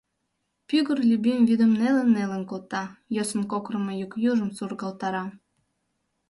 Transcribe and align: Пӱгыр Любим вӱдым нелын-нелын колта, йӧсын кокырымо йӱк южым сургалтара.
Пӱгыр 0.67 0.97
Любим 1.09 1.39
вӱдым 1.49 1.71
нелын-нелын 1.79 2.43
колта, 2.49 2.83
йӧсын 3.15 3.41
кокырымо 3.51 3.93
йӱк 3.99 4.13
южым 4.31 4.49
сургалтара. 4.57 5.25